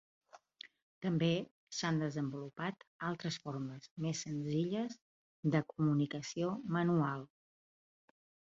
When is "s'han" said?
1.79-1.99